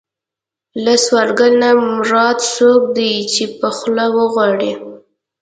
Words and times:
له 0.83 0.93
سوالګر 1.05 1.51
نه 1.61 1.69
مراد 1.95 2.37
څوک 2.55 2.81
دی 2.97 3.11
چې 3.33 3.43
په 3.59 3.67
خوله 3.77 4.05
وغواړي. 4.17 4.73